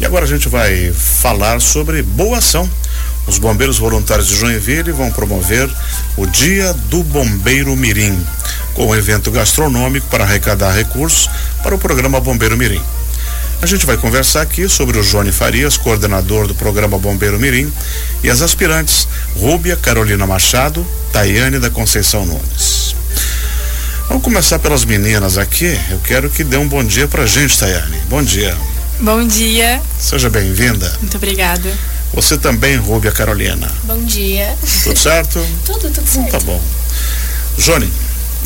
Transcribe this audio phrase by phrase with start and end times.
[0.00, 2.68] E agora a gente vai falar sobre boa ação.
[3.26, 5.70] Os bombeiros voluntários de Joinville vão promover
[6.16, 8.18] o Dia do Bombeiro Mirim,
[8.72, 11.28] com um evento gastronômico para arrecadar recursos
[11.62, 12.82] para o programa Bombeiro Mirim.
[13.60, 17.70] A gente vai conversar aqui sobre o Johnny Farias, coordenador do programa Bombeiro Mirim,
[18.24, 19.06] e as aspirantes
[19.36, 22.96] Rúbia Carolina Machado, Tayane da Conceição Nunes.
[24.08, 25.78] Vamos começar pelas meninas aqui.
[25.90, 27.98] Eu quero que dê um bom dia pra gente, Tayane.
[28.08, 28.56] Bom dia.
[29.02, 29.80] Bom dia.
[29.98, 30.94] Seja bem-vinda.
[31.00, 31.72] Muito obrigada.
[32.12, 33.66] Você também, Rúbia Carolina.
[33.84, 34.54] Bom dia.
[34.84, 35.40] Tudo certo?
[35.64, 36.32] tudo, tudo certo.
[36.32, 36.60] Tá bom.
[37.56, 37.90] Johnny,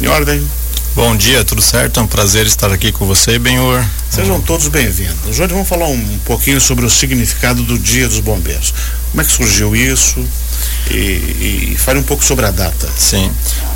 [0.01, 0.49] em ordem?
[0.95, 1.99] Bom dia, tudo certo?
[1.99, 3.85] É um prazer estar aqui com você, Benhor.
[4.09, 5.35] Sejam todos bem-vindos.
[5.35, 8.73] Johnny, vamos falar um pouquinho sobre o significado do Dia dos Bombeiros.
[9.11, 10.25] Como é que surgiu isso?
[10.89, 12.89] E, e fale um pouco sobre a data.
[12.97, 13.29] Sim.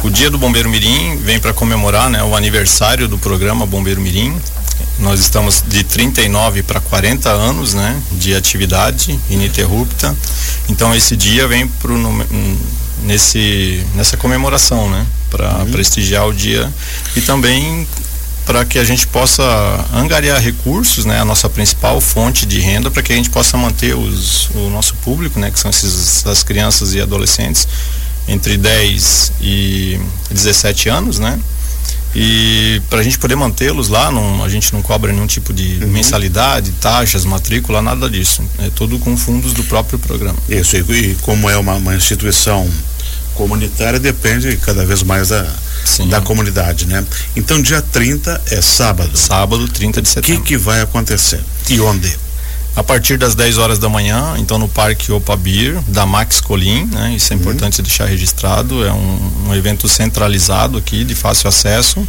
[0.05, 4.41] O Dia do Bombeiro Mirim vem para comemorar né, o aniversário do programa Bombeiro Mirim.
[4.99, 10.17] Nós estamos de 39 para 40 anos né, de atividade ininterrupta.
[10.69, 11.97] Então esse dia vem pro,
[13.03, 15.07] nesse, nessa comemoração, né?
[15.31, 15.71] Para uhum.
[15.71, 16.73] prestigiar o dia
[17.15, 17.87] e também
[18.45, 19.45] para que a gente possa
[19.93, 23.95] angariar recursos, né, a nossa principal fonte de renda, para que a gente possa manter
[23.95, 27.69] os, o nosso público, né, que são esses, as crianças e adolescentes
[28.27, 31.39] entre 10 e 17 anos, né?
[32.15, 35.79] E para a gente poder mantê-los lá, não, a gente não cobra nenhum tipo de
[35.83, 35.89] uhum.
[35.91, 38.43] mensalidade, taxas, matrícula, nada disso.
[38.59, 40.39] É tudo com fundos do próprio programa.
[40.49, 42.69] Isso, e, e como é uma, uma, instituição
[43.35, 45.47] comunitária, depende cada vez mais da,
[46.09, 47.05] da comunidade, né?
[47.37, 49.17] Então, dia 30 é sábado.
[49.17, 50.41] Sábado, 30 de setembro.
[50.41, 51.41] O que, que vai acontecer?
[51.69, 52.17] E onde?
[52.79, 57.13] A partir das 10 horas da manhã, então no Parque Opabir, da Max Colim, né?
[57.13, 57.43] Isso é uhum.
[57.43, 62.07] importante deixar registrado, é um, um, evento centralizado aqui, de fácil acesso.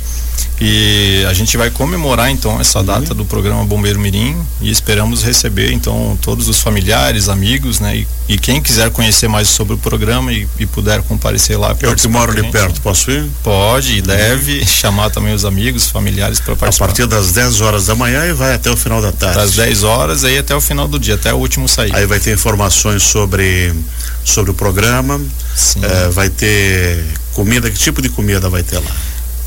[0.62, 2.86] E a gente vai comemorar então essa uhum.
[2.86, 7.98] data do programa Bombeiro Mirim e esperamos receber então todos os familiares, amigos, né?
[7.98, 11.76] E, e quem quiser conhecer mais sobre o programa e, e puder comparecer lá.
[11.82, 13.28] Eu que moro ali perto, posso ir?
[13.44, 16.86] Pode e deve chamar também os amigos, familiares para participar.
[16.86, 19.36] A partir das 10 horas da manhã e vai até o final da tarde.
[19.36, 21.94] Das 10 horas aí até o final do dia, até o último sair.
[21.96, 23.74] Aí vai ter informações sobre,
[24.24, 25.20] sobre o programa,
[25.82, 28.92] é, vai ter comida, que tipo de comida vai ter lá?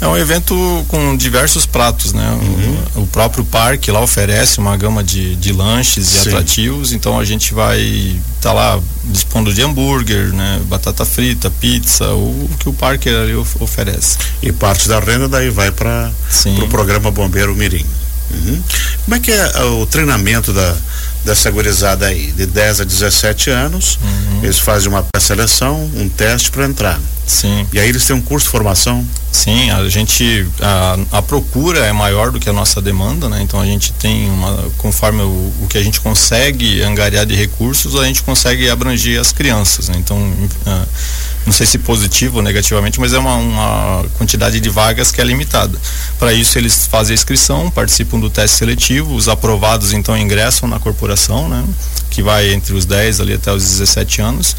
[0.02, 2.28] É um evento com diversos pratos, né?
[2.32, 3.02] Uhum.
[3.04, 6.28] O, próprio parque lá oferece uma gama de, de lanches e Sim.
[6.30, 10.60] atrativos, então a gente vai estar tá lá dispondo de hambúrguer, né?
[10.66, 14.18] Batata frita, pizza, o, o que o parque ali oferece.
[14.42, 16.10] E parte da renda daí vai para
[16.46, 17.86] o pro programa Bombeiro Mirim.
[18.32, 18.60] Uhum.
[19.04, 20.76] Como é que é o treinamento da,
[21.24, 24.40] dessa gurizada aí, de 10 a 17 anos, uhum.
[24.42, 27.00] eles fazem uma pré-seleção, um teste para entrar.
[27.26, 27.66] Sim.
[27.72, 29.06] E aí eles têm um curso de formação?
[29.30, 33.40] Sim, a gente a, a procura é maior do que a nossa demanda, né?
[33.40, 37.96] Então a gente tem uma conforme o, o que a gente consegue angariar de recursos,
[37.96, 39.96] a gente consegue abranger as crianças, né?
[39.98, 40.88] Então, uh,
[41.44, 45.24] não sei se positivo ou negativamente, mas é uma, uma quantidade de vagas que é
[45.24, 45.78] limitada.
[46.18, 50.78] Para isso eles fazem a inscrição, participam do teste seletivo, os aprovados então ingressam na
[50.78, 51.64] corporação, né?
[52.10, 54.56] Que vai entre os 10 ali até os 17 anos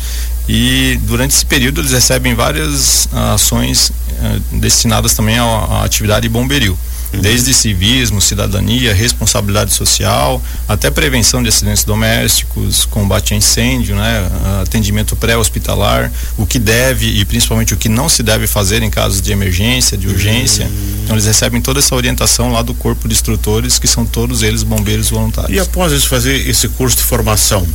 [0.48, 6.78] e durante esse período eles recebem várias ações uh, destinadas também à, atividade bomberil.
[7.22, 14.28] Desde civismo, cidadania, responsabilidade social, até prevenção de acidentes domésticos, combate a incêndio, né,
[14.62, 19.22] atendimento pré-hospitalar, o que deve e principalmente o que não se deve fazer em casos
[19.22, 20.69] de emergência, de urgência.
[21.03, 24.63] Então eles recebem toda essa orientação lá do corpo de instrutores, que são todos eles
[24.63, 25.56] bombeiros voluntários.
[25.56, 27.68] E após eles fazer esse curso de formação,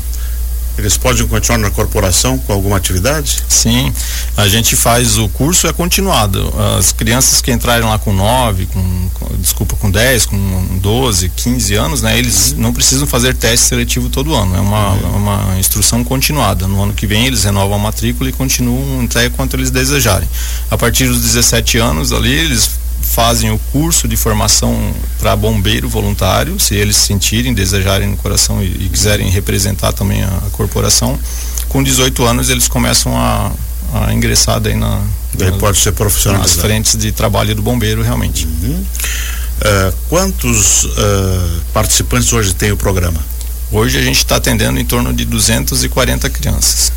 [0.81, 3.43] eles podem continuar na corporação com alguma atividade?
[3.49, 3.93] Sim,
[4.37, 6.53] a gente faz o curso é continuado.
[6.78, 11.75] As crianças que entrarem lá com 9, com, com, desculpa, com 10, com 12, 15
[11.75, 12.59] anos, né, eles uhum.
[12.59, 14.56] não precisam fazer teste seletivo todo ano.
[14.56, 15.17] É uma, uhum.
[15.17, 16.67] uma instrução continuada.
[16.67, 20.28] No ano que vem eles renovam a matrícula e continuam até quanto eles desejarem.
[20.71, 22.71] A partir dos 17 anos ali, eles
[23.03, 28.67] fazem o curso de formação para bombeiro voluntário, se eles sentirem, desejarem no coração e,
[28.67, 31.19] e quiserem representar também a, a, corporação.
[31.69, 33.50] Com 18 anos eles começam a,
[33.95, 35.00] a ingressar daí na,
[35.35, 38.47] daí na pode ser profissional nas frentes de trabalho do bombeiro realmente.
[38.47, 38.85] Uhum.
[39.59, 43.21] Uh, quantos uh, participantes hoje tem o programa?
[43.71, 46.93] Hoje a gente está atendendo em torno de 240 crianças.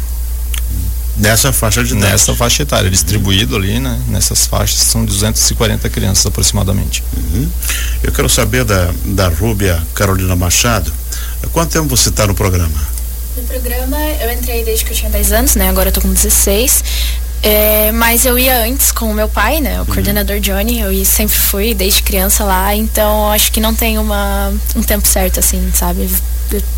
[1.22, 2.12] Nessa faixa de idade.
[2.12, 4.00] Nessa faixa etária, distribuído ali, né?
[4.08, 7.04] Nessas faixas são 240 crianças aproximadamente.
[7.16, 7.48] Uhum.
[8.02, 10.92] Eu quero saber da, da Rúbia Carolina Machado,
[11.54, 12.76] quanto tempo você está no programa?
[13.38, 15.70] No programa eu entrei desde que eu tinha 10 anos, né?
[15.70, 16.84] Agora eu tô com 16.
[17.44, 19.78] É, mas eu ia antes com o meu pai, né?
[19.78, 19.86] O uhum.
[19.86, 24.84] coordenador Johnny, eu sempre fui desde criança lá, então acho que não tem uma, um
[24.84, 26.08] tempo certo, assim, sabe?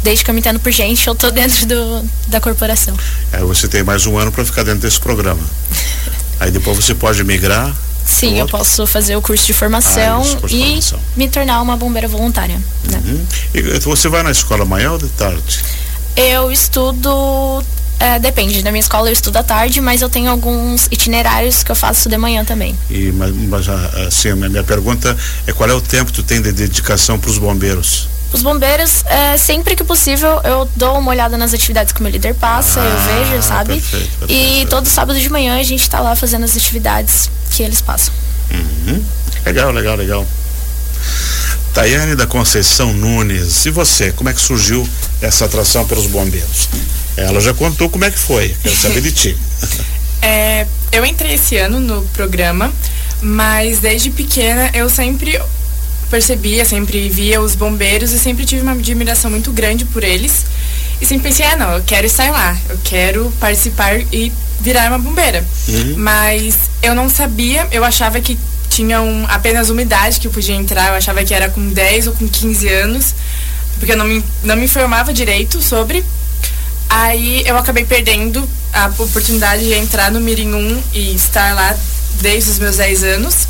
[0.03, 2.95] Desde que eu me entendo por gente, eu tô dentro do, da corporação.
[3.31, 5.41] Aí você tem mais um ano para ficar dentro desse programa.
[6.39, 7.73] Aí depois você pode migrar.
[8.05, 10.99] Sim, eu posso fazer o curso de formação ah, curso e formação.
[11.15, 12.59] me tornar uma bombeira voluntária.
[12.89, 13.01] Né?
[13.05, 13.25] Uhum.
[13.53, 15.63] E você vai na escola amanhã ou de tarde?
[16.15, 17.63] Eu estudo
[18.03, 21.71] é, depende, na minha escola eu estudo à tarde, mas eu tenho alguns itinerários que
[21.71, 22.77] eu faço de manhã também.
[22.89, 25.15] E, mas, mas assim, a minha pergunta
[25.47, 28.09] é qual é o tempo que tu tem de dedicação para os bombeiros?
[28.33, 32.11] Os bombeiros, é, sempre que possível, eu dou uma olhada nas atividades que o meu
[32.11, 33.73] líder passa, ah, eu vejo, sabe?
[33.73, 37.61] Perfeito, perfeito, e todo sábado de manhã a gente está lá fazendo as atividades que
[37.61, 38.11] eles passam.
[38.51, 39.03] Uhum.
[39.45, 40.27] Legal, legal, legal.
[41.73, 44.87] Tayane da Conceição Nunes, e você, como é que surgiu
[45.21, 46.69] essa atração pelos bombeiros?
[47.15, 49.37] Ela já contou como é que foi, quero saber de ti.
[50.21, 52.73] é, eu entrei esse ano no programa,
[53.21, 55.39] mas desde pequena eu sempre
[56.13, 60.45] percebia, sempre via os bombeiros e sempre tive uma admiração muito grande por eles.
[61.01, 64.31] E sempre pensei, ah, não, eu quero estar lá, eu quero participar e
[64.61, 65.43] virar uma bombeira.
[65.67, 65.95] Uhum.
[65.97, 68.37] Mas eu não sabia, eu achava que
[68.69, 72.05] tinha um, apenas uma idade que eu podia entrar, eu achava que era com 10
[72.05, 73.15] ou com 15 anos,
[73.79, 76.05] porque eu não me, não me informava direito sobre.
[76.91, 81.75] Aí eu acabei perdendo a oportunidade de entrar no Mirim 1 e estar lá
[82.21, 83.47] desde os meus 10 anos.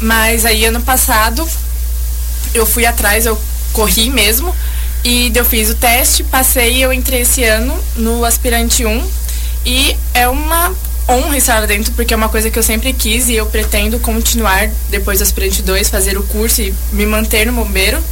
[0.00, 1.44] Mas aí ano passado
[2.54, 3.38] eu fui atrás, eu
[3.72, 4.54] corri mesmo.
[5.04, 9.08] E eu fiz o teste, passei eu entrei esse ano no aspirante 1.
[9.64, 10.74] E é uma
[11.08, 14.68] honra estar dentro, porque é uma coisa que eu sempre quis e eu pretendo continuar
[14.90, 18.02] depois do aspirante 2, fazer o curso e me manter no bombeiro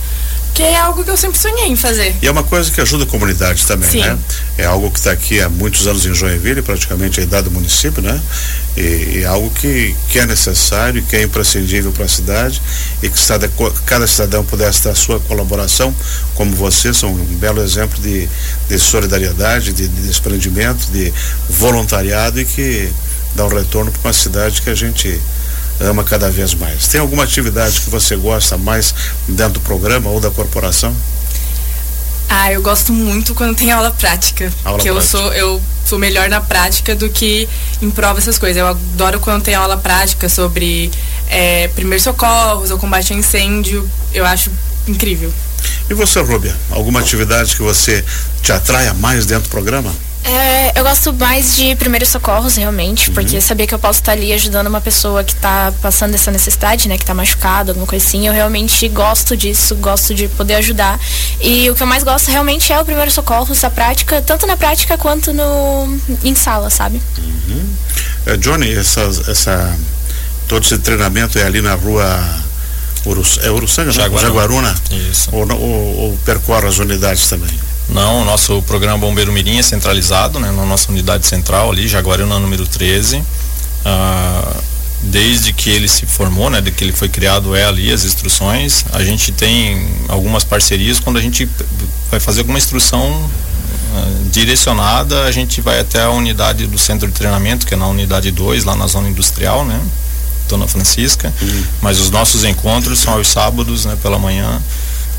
[0.57, 2.17] que é algo que eu sempre sonhei em fazer.
[2.23, 4.01] E é uma coisa que ajuda a comunidade também, Sim.
[4.01, 4.19] né?
[4.57, 8.01] É algo que está aqui há muitos anos em Joinville, praticamente a idade do município,
[8.03, 8.19] né?
[8.75, 12.63] E, e algo que, que é necessário, que é imprescindível para a cidade
[13.03, 13.51] e que cada,
[13.85, 15.95] cada cidadão pudesse dar a sua colaboração,
[16.35, 18.27] como você, são um belo exemplo de,
[18.67, 21.13] de solidariedade, de, de desprendimento, de
[21.51, 22.91] voluntariado e que
[23.35, 25.21] dá um retorno para uma cidade que a gente
[25.81, 26.89] ama cada vez mais.
[26.89, 28.95] Tem alguma atividade que você gosta mais
[29.29, 30.95] dentro do programa ou da corporação?
[32.29, 34.53] Ah, eu gosto muito quando tem aula prática.
[34.65, 37.49] Aula que eu sou eu sou melhor na prática do que
[37.81, 38.57] em prova essas coisas.
[38.57, 40.91] Eu adoro quando tem aula prática sobre
[41.29, 43.89] é, primeiros socorros ou combate a incêndio.
[44.13, 44.51] Eu acho
[44.89, 45.33] incrível.
[45.89, 46.55] E você, Rubia?
[46.71, 48.05] Alguma atividade que você
[48.43, 49.95] te atraia mais dentro do programa?
[50.29, 53.15] É, eu gosto mais de primeiros socorros, realmente, uhum.
[53.15, 56.89] porque saber que eu posso estar ali ajudando uma pessoa que está passando essa necessidade,
[56.89, 60.99] né, que está machucada, alguma coisa assim, eu realmente gosto disso, gosto de poder ajudar.
[61.41, 64.57] E o que eu mais gosto realmente é o primeiro socorro, essa prática, tanto na
[64.57, 67.01] prática quanto no em sala, sabe?
[67.19, 67.65] Uhum.
[68.27, 69.79] É, Johnny, essa, essa,
[70.49, 72.05] todo esse treinamento é ali na rua
[73.05, 74.29] Urus, é Uruçanga, Jaguaruna.
[74.29, 74.75] Jaguaruna?
[74.91, 75.31] Isso.
[75.33, 77.57] Ou, ou, ou percorre as unidades também?
[77.89, 82.39] Não, o nosso programa Bombeiro Mirim é centralizado, né, na nossa unidade central ali, Jaguariúna
[82.39, 83.23] número 13.
[83.85, 84.57] Ah,
[85.03, 88.85] desde que ele se formou, né, de que ele foi criado é ali as instruções.
[88.93, 91.49] A gente tem algumas parcerias quando a gente
[92.11, 93.31] vai fazer alguma instrução
[93.95, 97.87] ah, direcionada, a gente vai até a unidade do centro de treinamento, que é na
[97.87, 99.81] unidade 2, lá na zona industrial, né?
[100.49, 101.33] Dona Francisca.
[101.41, 101.65] Uhum.
[101.81, 104.63] Mas os nossos encontros são aos sábados, né, pela manhã,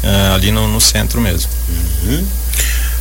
[0.03, 1.49] uh, ali no, no, centro mesmo.
[2.03, 2.25] Uhum.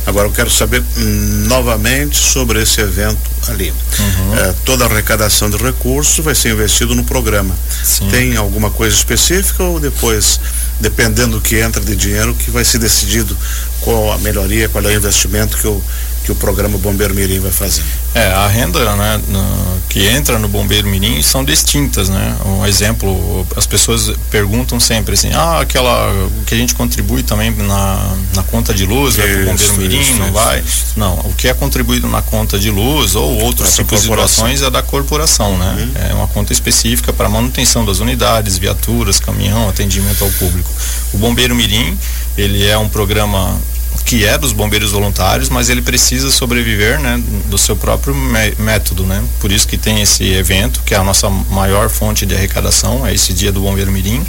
[0.07, 3.73] Agora eu quero saber hum, novamente sobre esse evento ali.
[3.99, 4.37] Uhum.
[4.37, 7.53] É, toda a arrecadação de recursos vai ser investido no programa.
[7.83, 8.07] Sim.
[8.07, 10.39] Tem alguma coisa específica ou depois,
[10.79, 13.37] dependendo do que entra de dinheiro, que vai ser decidido
[13.81, 15.83] qual a melhoria, qual é o investimento que o,
[16.23, 17.83] que o programa Bombeiro Mirim vai fazer?
[18.15, 22.37] É, a renda né, no, que entra no Bombeiro Mirim são distintas, né?
[22.45, 26.13] Um exemplo, as pessoas perguntam sempre assim, ah, aquela
[26.45, 29.99] que a gente contribui também na, na conta de luz, isso, vai pro Bombeiro Mirim,
[29.99, 30.63] isso, não isso, vai?
[30.95, 34.69] Não, o que é contribuído na conta de luz ou outros tipos de doações é
[34.69, 35.75] da corporação, né?
[35.79, 36.09] Uhum.
[36.11, 40.69] É uma conta específica para manutenção das unidades, viaturas, caminhão, atendimento ao público.
[41.11, 41.97] O Bombeiro Mirim,
[42.37, 43.59] ele é um programa
[44.07, 48.15] que é dos bombeiros voluntários, mas ele precisa sobreviver, né, do seu próprio
[48.57, 49.21] método, né?
[49.41, 53.13] Por isso que tem esse evento, que é a nossa maior fonte de arrecadação, é
[53.13, 54.25] esse dia do bombeiro mirim.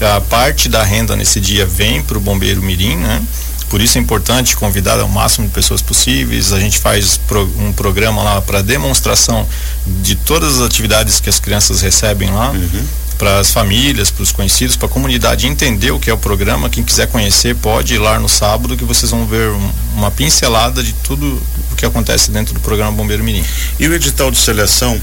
[0.00, 3.22] A parte da renda nesse dia vem para o bombeiro mirim, né?
[3.68, 6.50] Por isso é importante convidar o máximo de pessoas possíveis.
[6.54, 7.20] A gente faz
[7.58, 9.46] um programa lá para demonstração
[9.86, 12.52] de todas as atividades que as crianças recebem lá.
[12.52, 12.86] Uhum
[13.18, 16.70] para as famílias, para os conhecidos, para a comunidade entender o que é o programa.
[16.70, 20.82] Quem quiser conhecer pode ir lá no sábado que vocês vão ver um, uma pincelada
[20.82, 23.44] de tudo o que acontece dentro do programa Bombeiro Mirim.
[23.78, 24.98] E o edital de seleção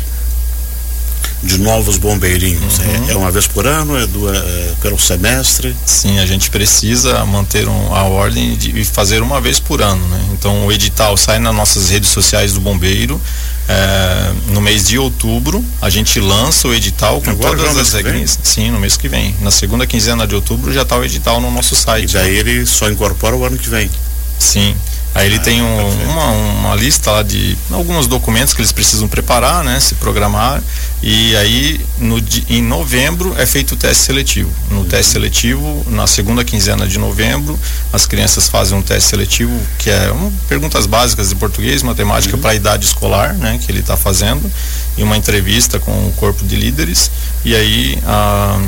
[1.43, 2.79] de novos bombeirinhos?
[2.79, 3.07] Uhum.
[3.10, 3.98] É, é, uma vez por ano?
[3.98, 5.75] É, duas, é pelo semestre?
[5.86, 10.25] Sim, a gente precisa manter um, a ordem de fazer uma vez por ano, né?
[10.34, 13.22] Então o edital sai nas nossas redes sociais do bombeiro.
[13.67, 18.38] É, no mês de outubro a gente lança o edital com Agora, todas as regras.
[18.43, 19.36] Sim, no mês que vem.
[19.41, 22.12] Na segunda quinzena de outubro já está o edital no nosso site.
[22.12, 23.89] E daí ele só incorpora o ano que vem.
[24.38, 24.75] Sim.
[25.15, 29.63] Aí ele tem um, uma, uma lista lá de alguns documentos que eles precisam preparar,
[29.63, 29.79] né?
[29.79, 30.62] Se programar.
[31.01, 34.51] E aí, no, em novembro, é feito o teste seletivo.
[34.69, 34.86] No uhum.
[34.86, 37.57] teste seletivo, na segunda quinzena de novembro,
[37.93, 42.41] as crianças fazem um teste seletivo, que é um, perguntas básicas de português, matemática uhum.
[42.41, 43.57] para a idade escolar, né?
[43.63, 44.51] Que ele está fazendo.
[44.98, 47.10] E uma entrevista com o corpo de líderes.
[47.45, 48.60] E aí, a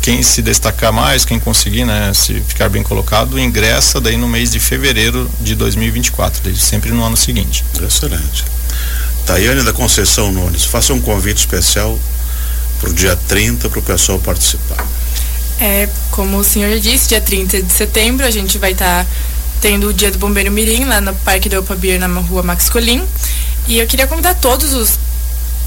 [0.00, 4.50] quem se destacar mais, quem conseguir, né, se ficar bem colocado, ingressa daí no mês
[4.50, 7.64] de fevereiro de 2024, sempre no ano seguinte.
[7.80, 8.44] Excelente.
[9.26, 11.98] Tayane da Conceição Nunes, faça um convite especial
[12.80, 14.86] para o dia 30 para o pessoal participar.
[15.58, 19.10] É, como o senhor disse, dia 30 de setembro a gente vai estar tá
[19.60, 23.02] tendo o dia do Bombeiro Mirim lá no Parque do Opabir, na rua Max Colim.
[23.66, 24.98] E eu queria convidar todos os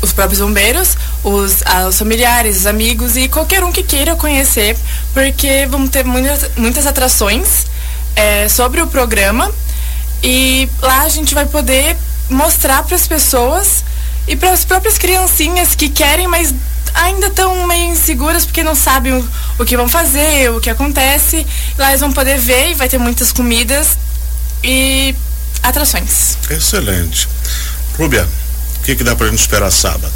[0.02, 4.78] os próprios bombeiros, os, os, familiares, os amigos e qualquer um que queira conhecer,
[5.14, 7.66] porque vamos ter muitas, muitas atrações
[8.16, 9.52] é, sobre o programa
[10.24, 11.96] e lá a gente vai poder
[12.30, 13.84] mostrar para as pessoas
[14.28, 16.54] e para as próprias criancinhas que querem, mas
[16.94, 21.46] ainda estão meio inseguras porque não sabem o, o que vão fazer, o que acontece.
[21.78, 23.98] Lá eles vão poder ver e vai ter muitas comidas
[24.64, 25.16] e
[25.64, 26.38] atrações.
[26.50, 27.28] Excelente.
[27.98, 28.28] Rubia,
[28.80, 30.14] o que, que dá pra gente esperar sábado?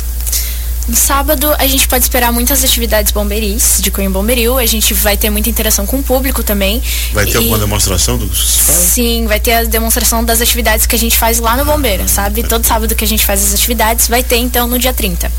[0.88, 4.58] No sábado a gente pode esperar muitas atividades bombeiris de Cunho Bomberil.
[4.58, 6.82] A gente vai ter muita interação com o público também.
[7.14, 7.38] Vai ter e...
[7.38, 11.40] alguma demonstração do que Sim, vai ter a demonstração das atividades que a gente faz
[11.40, 12.42] lá no Bombeiro, sabe?
[12.42, 12.44] É.
[12.44, 15.32] Todo sábado que a gente faz as atividades vai ter então no dia 30.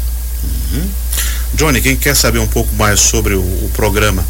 [0.72, 0.88] Uhum.
[1.54, 4.24] Johnny, quem quer saber um pouco mais sobre o, o programa,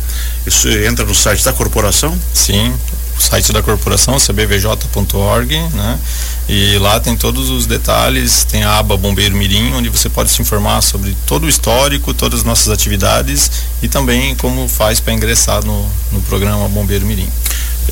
[0.47, 2.19] isso entra no site da corporação?
[2.35, 2.75] Sim,
[3.19, 5.99] site da corporação, cbvj.org, né?
[6.49, 10.43] E lá tem todos os detalhes, tem a aba Bombeiro Mirim, onde você pode se
[10.43, 13.51] informar sobre todo o histórico, todas as nossas atividades
[13.83, 17.29] e também como faz para ingressar no, no programa Bombeiro Mirim.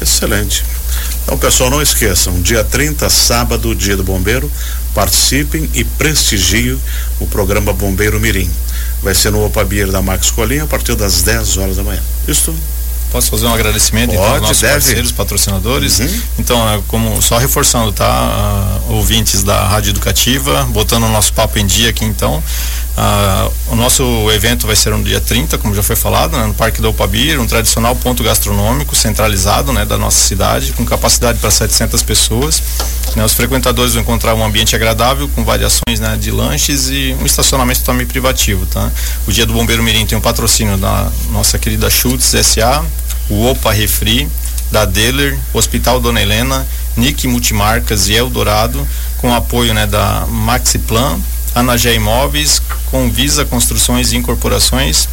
[0.01, 0.65] Excelente.
[1.25, 4.51] Então, pessoal, não esqueçam, dia 30, sábado, dia do bombeiro,
[4.95, 6.79] participem e prestigiem
[7.21, 8.51] o programa Bombeiro Mirim.
[9.03, 12.03] Vai ser no Opa Beer da Max Colinha a partir das 10 horas da manhã.
[12.27, 12.55] Isso
[13.13, 14.73] Posso fazer um agradecimento Pode, então, aos nossos deve.
[14.73, 15.99] parceiros, patrocinadores?
[15.99, 16.23] Uhum.
[16.39, 18.81] Então, é, como só reforçando, tá?
[18.89, 22.43] Uh, ouvintes da Rádio Educativa, botando o nosso papo em dia aqui então.
[22.97, 24.03] Uh, o nosso
[24.33, 27.39] evento vai ser no dia 30, como já foi falado, né, no Parque da Upabir,
[27.39, 32.63] um tradicional ponto gastronômico centralizado né, da nossa cidade, com capacidade para 700 pessoas.
[33.17, 37.27] Né, os frequentadores vão encontrar um ambiente agradável, com variações né, de lanches e um
[37.27, 38.65] estacionamento também privativo.
[38.67, 38.91] Tá?
[39.27, 42.85] O Dia do Bombeiro Mirim tem um patrocínio da nossa querida Schultz SA,
[43.29, 44.29] o Opa Refri,
[44.71, 46.67] da Deller, Hospital Dona Helena,
[46.97, 48.87] Nick Multimarcas e Eldorado,
[49.19, 51.21] com apoio né, da Maxiplan,
[51.55, 55.09] Anagé Imóveis, Convisa Construções e Incorporações,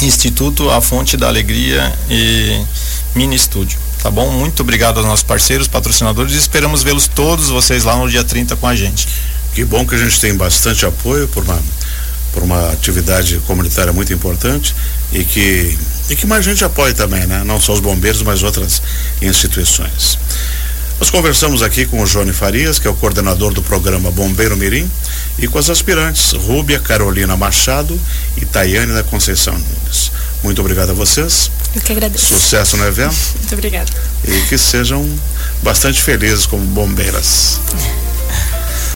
[0.00, 2.62] Instituto A Fonte da Alegria e
[3.14, 3.87] Mini Estúdio.
[4.02, 4.30] Tá bom?
[4.30, 8.56] Muito obrigado aos nossos parceiros, patrocinadores e esperamos vê-los todos vocês lá no dia 30
[8.56, 9.08] com a gente.
[9.54, 11.60] Que bom que a gente tem bastante apoio por uma,
[12.32, 14.74] por uma atividade comunitária muito importante
[15.12, 15.76] e que,
[16.08, 17.42] e que mais gente apoie também, né?
[17.44, 18.80] Não só os bombeiros, mas outras
[19.20, 20.16] instituições.
[21.00, 24.90] Nós conversamos aqui com o Johnny Farias, que é o coordenador do programa Bombeiro Mirim,
[25.38, 27.98] e com as aspirantes Rúbia Carolina Machado
[28.36, 30.10] e Tayane da Conceição Nunes.
[30.42, 31.50] Muito obrigado a vocês.
[31.74, 32.34] Eu que agradeço.
[32.34, 33.14] Sucesso no evento.
[33.36, 33.90] Muito obrigada.
[34.26, 35.06] E que sejam
[35.62, 37.60] bastante felizes como bombeiras.